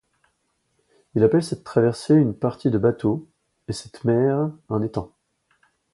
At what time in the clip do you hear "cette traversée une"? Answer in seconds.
1.43-2.33